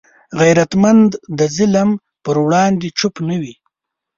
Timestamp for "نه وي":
3.27-3.53